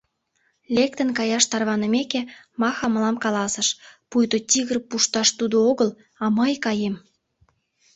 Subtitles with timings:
[0.75, 2.21] Лектын каяш тарванымеке,
[2.61, 3.67] Маха мылам каласыш:
[4.09, 5.89] пуйто тигр пушташ тудо огыл,
[6.23, 6.95] а мый каем.